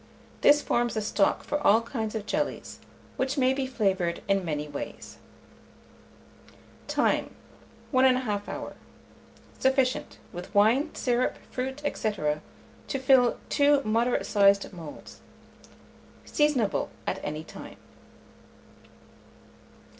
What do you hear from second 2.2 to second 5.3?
jellies, which may be flavoured in many ways.